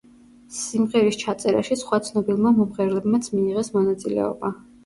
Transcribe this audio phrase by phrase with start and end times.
[0.59, 4.53] სიმღერის ჩაწერაში სხვა ცნობილმა მომღერლებმაც მიიღეს მონაწილეობა.